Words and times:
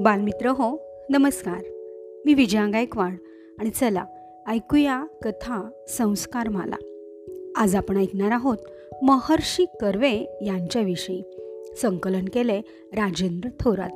बालमित्र 0.00 0.48
हो 0.48 0.82
नमस्कार. 1.10 1.62
मी 2.26 2.34
विजया 2.34 2.66
गायकवाड 2.66 3.12
आणि 3.58 3.70
चला 3.70 4.04
ऐकूया 4.46 5.04
कथा 5.22 5.70
संस्कार 5.88 6.48
माला 6.48 6.76
आज 7.56 7.76
आपण 7.76 7.96
ऐकणार 7.96 8.30
आहोत 8.30 8.56
महर्षी 9.02 9.64
कर्वे 9.64 10.38
यांच्याविषयी. 10.46 11.22
संकलन 11.82 12.24
केले 12.32 12.58
राजेंद्र 12.92 13.48
थोरात. 13.60 13.90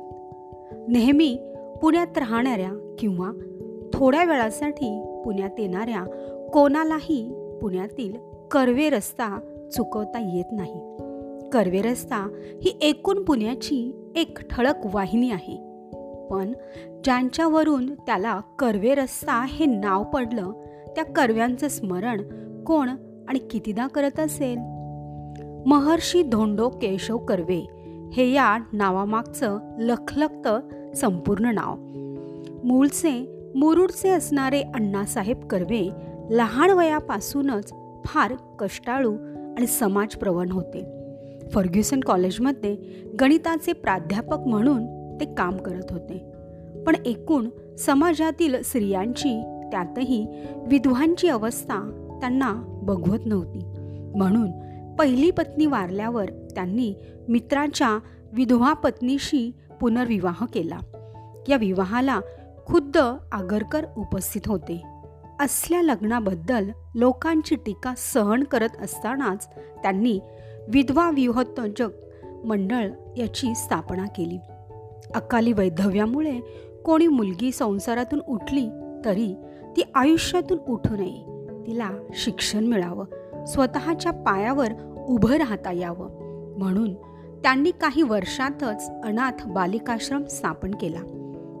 नेहमी 0.87 1.37
पुण्यात 1.81 2.17
राहणाऱ्या 2.17 2.95
किंवा 2.99 3.31
थोड्या 3.93 4.23
वेळासाठी 4.23 5.21
पुण्यात 5.25 5.59
येणाऱ्या 5.59 6.03
कोणालाही 6.53 7.29
पुण्यातील 7.61 8.13
कर्वे 8.51 8.89
रस्ता 8.89 9.39
चुकवता 9.75 10.35
येत 10.35 10.51
नाही. 10.51 10.81
कर्वे 11.49 11.81
रस्ता 11.81 12.17
ही 12.61 12.77
एकूण 12.81 13.23
पुण्याची 13.23 13.91
एक 14.15 14.39
ठळक 14.41 14.75
वाहिनी 14.93 15.31
आहे. 15.31 15.74
पण 16.31 16.53
ज्यांच्यावरून 17.03 17.93
त्याला 17.93 18.39
कर्वे 18.59 18.95
रस्ता 18.95 19.45
हे 19.45 19.65
नाव 19.65 20.03
पडलं 20.03 20.51
त्या 20.95 21.05
कर्व्यांचं 21.05 21.67
स्मरण 21.67 22.21
कोण 22.63 22.89
आणि 23.29 23.39
कितीदा 23.39 23.87
करत 23.87 24.19
असेल? 24.19 24.57
महर्षी 25.65 26.23
धोंडो 26.23 26.69
केशव 26.69 27.17
कर्वे 27.17 27.67
हे 28.13 28.31
या 28.31 28.57
नावामागचं 28.73 29.59
लखलखतं 29.79 30.59
संपूर्ण 30.95 31.45
नाव. 31.45 31.75
मूळचे 32.67 33.41
मुरुडचे 33.55 34.09
असणारे 34.09 34.61
अण्णासाहेब 34.61 35.47
कर्वे 35.47 35.89
लहान 36.29 36.69
वयापासूनच 36.69 37.73
फार 38.05 38.33
कष्टाळू 38.59 39.13
आणि 39.57 39.67
समाजप्रवण 39.67 40.51
होते. 40.51 40.95
फर्ग्युसन 41.49 41.99
कॉलेजमध्ये 41.99 42.75
गणिताचे 43.21 43.73
प्राध्यापक 43.73 44.39
म्हणून 44.39 44.94
ते 45.19 45.25
काम 45.25 45.57
करत 45.57 45.91
होते. 45.91 46.31
पण 46.87 46.95
एकूण 47.05 47.49
समाजातील 47.79 48.61
स्त्रियांची 48.61 49.41
त्यातही 49.71 50.27
विधवांची 50.67 51.27
अवस्था 51.27 52.09
त्यांना 52.19 52.53
बघवत 52.83 53.19
नव्हती. 53.25 53.59
म्हणून 54.15 54.51
पहिली 54.95 55.31
पत्नी 55.31 55.65
वारल्यावर 55.65 56.25
त्यांनी 56.25 56.93
मित्राच्या 57.29 57.99
विधवा 58.33 58.73
पत्नीशी 58.73 59.51
पुनर्विवाह 59.81 60.45
केला. 60.53 60.77
या 61.49 61.57
विवाहाला 61.57 62.19
खुद्द 62.65 62.97
आगरकर 63.31 63.85
उपस्थित 63.97 64.41
होते. 64.45 64.81
असल्या 65.39 65.81
लग्नाबद्दल 65.81 66.69
लोकांची 66.95 67.55
टीका 67.55 67.93
सहन 67.97 68.43
करत 68.43 68.69
असतानाच 68.81 69.49
त्यांनी 69.83 70.19
विधवा 70.67 71.09
विहोत्तजक 71.09 71.89
मंडळ 72.45 72.89
याची 73.17 73.55
स्थापना 73.55 74.05
केली. 74.05 74.37
अकाली 75.15 75.53
वैधव्यामुळे 75.53 76.39
कोणी 76.85 77.07
मुलगी 77.07 77.51
संसारातून 77.51 78.19
उठली 78.27 78.69
तरी 79.05 79.35
ती 79.77 79.81
आयुष्यातून 79.95 80.57
उठू 80.67 80.95
नये. 80.95 81.25
तिला 81.67 81.89
शिक्षण 82.13 82.65
मिळावं. 82.65 83.05
स्वतःच्या 83.45 84.11
पायावर 84.11 84.67
उभं 85.07 85.33
राहता 85.33 85.71
यावं. 85.71 86.09
म्हणून 86.57 86.93
त्यांनी 87.43 87.71
काही 87.71 88.01
वर्षातच 88.01 88.91
अनाथ 89.03 89.47
बालिकाश्रम 89.47 90.23
स्थापन 90.23 90.71
केला. 90.71 90.99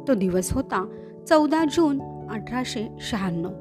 तो 0.07 0.13
दिवस 0.13 0.53
होता 0.53 0.89
चौदा 1.29 1.63
जून 1.65 2.01
अठराशे 2.29 2.87
शहाण्णव. 3.01 3.51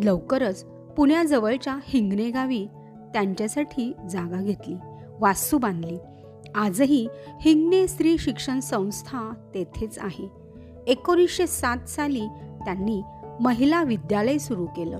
लवकरच 0.00 0.64
पुण्याजवळच्या 0.96 1.78
हिंगणे 1.84 2.30
गावी 2.30 2.66
त्यांच्यासाठी 3.12 3.92
जागा 4.10 4.42
घेतली. 4.42 4.74
वास्तू 5.20 5.58
बांधली. 5.58 5.98
आजही 6.56 7.08
हिंगणे 7.40 7.86
स्त्री 7.86 8.18
शिक्षण 8.18 8.60
संस्था 8.60 9.34
तेथेच 9.54 9.98
आहे. 9.98 10.30
एकोणीसशे 10.86 11.46
सात 11.46 11.88
साली 11.88 12.26
त्यांनी 12.64 13.02
महिला 13.40 13.82
विद्यालय 13.82 14.38
सुरू 14.38 14.66
केलं. 14.66 14.98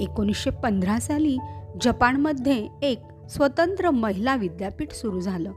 एकोणीसशे 0.00 0.50
पंधरा 0.50 0.98
साली 0.98 1.38
जपानमध्ये 1.82 2.68
एक 2.82 2.98
स्वतंत्र 3.30 3.90
महिला 3.90 4.36
विद्यापीठ 4.36 4.92
सुरू 4.92 5.20
झालं. 5.20 5.52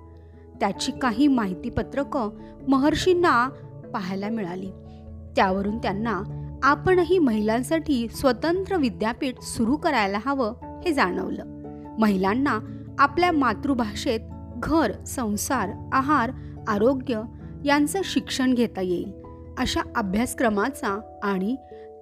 त्याची 0.59 0.91
काही 0.91 1.28
माहितीपत्रकं 1.28 2.29
महर्षींना 2.67 3.49
पाहायला 3.94 4.29
मिळाली. 4.29 4.69
त्यावरून 5.35 5.78
त्यांना 5.78 6.22
आपणही 6.63 7.19
महिलांसाठी 7.19 8.07
स्वतंत्र 8.07 8.78
विद्यापीठ 8.78 9.39
सुरू 9.39 9.75
करायला 9.75 10.19
हवं 10.25 10.79
हे 10.85 10.94
जाणवलं. 10.94 11.44
महिलांना 11.99 12.59
आपल्या 12.99 13.31
मातृभाषेत 13.31 14.19
घर 14.55 14.91
संसार 15.07 15.69
आहार 15.93 16.31
आरोग्य 16.67 17.21
यांचं 17.66 17.99
शिक्षण 18.03 18.53
घेता 18.53 18.81
येईल. 18.81 19.13
अशा 19.57 19.81
अभ्यासक्रमाचा 19.95 21.19
आणि 21.23 21.55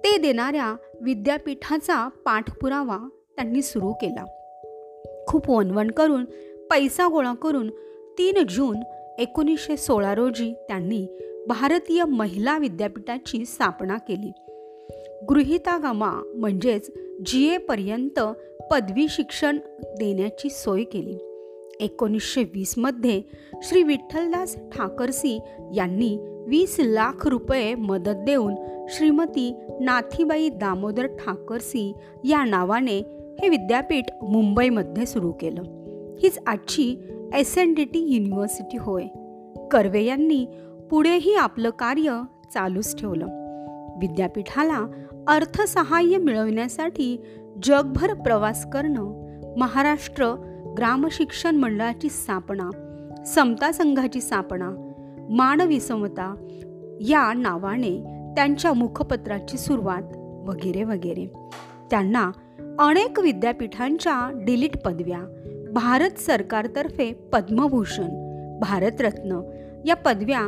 ते 0.04 0.18
देणाऱ्या 0.18 0.76
विद्यापीठाचा 1.00 2.08
पाठपुरावा 2.08 2.98
त्यांनी 3.36 3.62
सुरू 3.62 3.92
केला. 3.92 4.24
खूप 5.26 5.50
वणवण 5.50 5.90
करून 5.90 6.24
पैसा 6.70 7.06
गोळा 7.06 7.34
करून 7.34 7.70
तीन 8.18 8.46
जून 8.48 8.76
एकोणीसशे 9.18 9.76
सोळा 9.76 10.14
रोजी 10.14 10.52
त्यांनी 10.68 11.06
भारतीय 11.48 12.04
महिला 12.04 12.58
विद्यापीठाची 12.58 13.44
स्थापना 13.44 13.96
केली. 13.98 14.32
गृहितागमा 15.28 16.32
म्हणजेच 16.34 16.90
जी 17.26 17.54
एपर्यंत 17.54 18.20
पदवी 18.70 19.06
शिक्षण 19.08 19.58
देण्याची 19.82 20.50
सोय 20.50 20.84
केली. 20.84 21.33
एकोणीसशे 21.80 22.42
वीसमध्ये 22.42 23.22
श्री 23.62 23.82
विठ्ठलदास 23.82 24.56
ठाकरसी 24.56 25.40
यांनी 25.74 26.18
वीस 26.48 26.76
लाख 26.80 27.26
रुपये 27.26 27.74
मदत 27.74 28.24
देऊन 28.26 28.54
श्रीमती 28.88 29.54
नाथीबाई 29.80 30.48
दामोदर 30.48 31.06
ठाकरसी 31.06 31.94
या 32.24 32.44
नावाने 32.44 32.98
हे 33.42 33.48
विद्यापीठ 33.48 34.04
मुंबईमध्ये 34.22 35.06
सुरू 35.06 35.32
केलं. 35.32 35.62
हीच 36.22 36.38
आजची 36.46 36.96
S 37.34 37.58
N 37.58 37.74
D 37.74 37.84
T 37.84 37.98
university 37.98 38.76
होय. 38.76 39.04
कर्वे 39.70 40.02
यांनी 40.02 40.46
पुढेही 40.90 41.34
आपलं 41.34 41.70
कार्य 41.70 42.22
चालूच 42.54 43.00
ठेवलं. 43.00 43.26
विद्यापीठाला 44.00 45.04
अर्थसहाय्य 45.28 46.18
मिळवण्यासाठी 46.18 47.20
जगभर 47.62 48.14
प्रवास 48.14 48.70
करणं 48.70 49.24
महाराष्ट्र 49.56 50.50
ग्रामशिक्षण 50.78 51.56
मंडळाची 51.56 52.08
स्थापना 52.08 52.70
समता 53.26 53.72
संघाची 53.72 54.20
स्थापना 54.20 54.70
मानवी 55.30 55.80
समता 55.80 56.46
या 57.00 57.32
नावाने 57.32 58.00
त्यांच्या 58.36 58.72
मुखपत्राची 58.72 59.58
सुरुवात 59.58 60.16
वगैरे 60.48 60.84
वगैरे. 60.84 61.26
त्यांना 61.90 62.30
अनेक 62.78 63.20
विद्यापीठांच्या 63.20 64.30
डिलीट 64.34 64.76
पदव्या 64.76 65.20
भारत 65.72 66.10
सरकारतर्फे 66.10 67.12
पद्मभूषण 67.32 68.08
भारतरत्न 68.60 69.40
या 69.84 69.96
पदव्या 69.96 70.40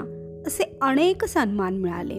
असे 0.47 0.79
अनेक 0.83 1.25
सन्मान 1.25 1.77
मिळाले. 1.77 2.19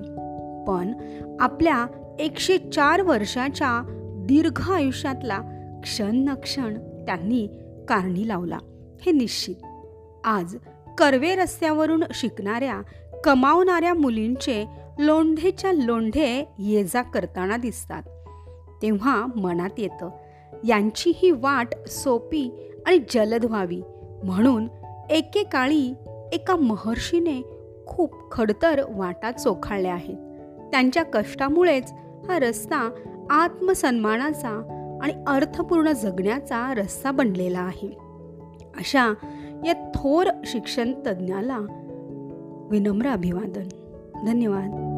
पण 0.67 0.93
आपल्या 1.39 1.85
एकशे 2.19 2.57
चार 2.57 3.01
वर्षाच्या 3.01 3.83
दीर्घ 4.27 4.71
आयुष्यातला 4.71 5.39
क्षण 5.83 6.15
न 6.15 6.33
क्षण 6.33 6.73
त्यांनी 6.77 7.47
कारणी 7.89 8.27
लावला. 8.27 8.57
हे 9.01 9.11
निश्चित. 9.11 9.55
आज 10.23 10.57
कर्वे 10.97 11.35
रस्त्यावरून 11.35 12.03
शिकणाऱ्या 12.13 12.81
कमावणाऱ्या 13.23 13.93
मुलींचे 13.93 14.65
लोंढेच्या 14.99 15.71
लोंढे 15.71 16.47
ये 16.59 16.83
जा 16.83 17.01
करताना 17.01 17.57
दिसतात. 17.57 18.03
तेव्हा 18.81 19.25
मनात 19.35 19.69
येतं 19.77 20.09
यांची 20.63 21.13
ही 21.15 21.31
वाट 21.31 21.67
सोपी 21.87 22.71
आणि 22.85 22.99
जलद 23.11 23.45
व्हावी. 23.45 23.81
म्हणून 24.23 24.67
एकेकाळी 25.09 25.93
एका 26.33 26.55
महर्षीने 26.55 27.41
खूप 27.87 28.31
खडतर 28.31 28.81
वाटा 28.89 29.31
चोखाळल्या 29.31 29.93
आहेत. 29.93 30.17
त्यांच्या 30.71 31.03
कष्टामुळेच 31.03 31.91
हा 32.27 32.39
रस्ता 32.39 32.89
आत्मसन्मानाचा 33.29 34.76
आणि 35.01 35.13
अर्थपूर्ण 35.27 35.91
जगण्याचा 35.91 36.73
रस्ता 36.73 37.11
बनलेला 37.11 37.59
आहे. 37.59 37.97
अशा 38.77 39.13
या 39.65 39.91
थोर 39.95 40.27
शिक्षण 40.45 40.93
तज्ज्ञाला 41.07 41.59
विनम्र 42.71 43.07
अभिवादन. 43.07 43.67
धन्यवाद. 44.25 44.96